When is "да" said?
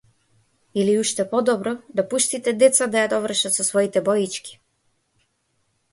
1.95-2.01, 2.95-3.03